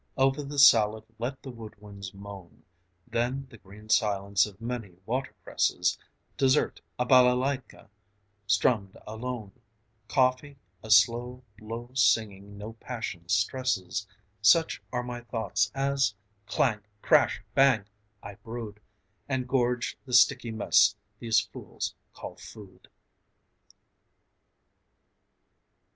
Over 0.17 0.41
the 0.41 0.57
salad 0.57 1.03
let 1.19 1.43
the 1.43 1.51
woodwinds 1.51 2.11
moan; 2.11 2.63
Then 3.05 3.45
the 3.51 3.59
green 3.59 3.87
silence 3.89 4.47
of 4.47 4.59
many 4.59 4.95
watercresses; 5.05 5.95
Dessert, 6.37 6.81
a 6.97 7.05
balalaika, 7.05 7.87
strummed 8.47 8.97
alone; 9.05 9.51
Coffee, 10.07 10.57
a 10.81 10.89
slow, 10.89 11.43
low 11.59 11.91
singing 11.93 12.57
no 12.57 12.73
passion 12.73 13.29
stresses; 13.29 14.07
Such 14.41 14.81
are 14.91 15.03
my 15.03 15.21
thoughts 15.21 15.71
as 15.75 16.15
clang! 16.47 16.79
crash! 17.03 17.43
bang! 17.53 17.85
I 18.23 18.33
brood 18.41 18.79
And 19.29 19.47
gorge 19.47 19.99
the 20.07 20.13
sticky 20.13 20.49
mess 20.49 20.95
these 21.19 21.41
fools 21.41 21.93
call 22.11 22.37
food! 22.37 22.87